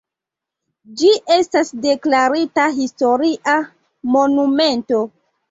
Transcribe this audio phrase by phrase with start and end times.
[1.01, 3.59] Ĝi estas deklarita historia
[4.19, 5.05] monumento.